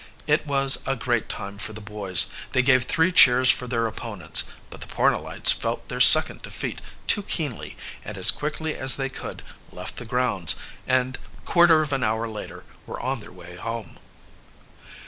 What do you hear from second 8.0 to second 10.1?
and as quickly as they could they left the